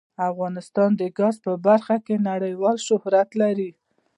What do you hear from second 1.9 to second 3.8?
کې نړیوال شهرت لري.